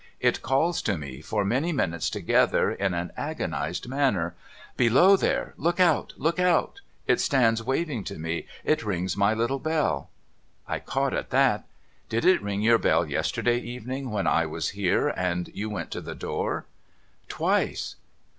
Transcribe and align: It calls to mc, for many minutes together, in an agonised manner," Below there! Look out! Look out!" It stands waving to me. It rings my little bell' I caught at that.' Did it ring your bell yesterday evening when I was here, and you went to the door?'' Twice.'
It 0.19 0.41
calls 0.41 0.81
to 0.81 0.97
mc, 0.97 1.21
for 1.21 1.45
many 1.45 1.71
minutes 1.71 2.09
together, 2.09 2.71
in 2.71 2.95
an 2.95 3.11
agonised 3.15 3.87
manner," 3.87 4.33
Below 4.83 5.15
there! 5.15 5.53
Look 5.57 5.79
out! 5.79 6.13
Look 6.17 6.39
out!" 6.39 6.81
It 7.05 7.19
stands 7.21 7.61
waving 7.61 8.05
to 8.05 8.17
me. 8.17 8.47
It 8.63 8.83
rings 8.83 9.15
my 9.15 9.35
little 9.35 9.59
bell' 9.59 10.09
I 10.67 10.79
caught 10.79 11.13
at 11.13 11.29
that.' 11.29 11.67
Did 12.09 12.25
it 12.25 12.41
ring 12.41 12.63
your 12.63 12.79
bell 12.79 13.05
yesterday 13.07 13.59
evening 13.59 14.09
when 14.09 14.25
I 14.25 14.47
was 14.47 14.69
here, 14.69 15.09
and 15.09 15.51
you 15.53 15.69
went 15.69 15.91
to 15.91 16.01
the 16.01 16.15
door?'' 16.15 16.65
Twice.' 17.37 17.95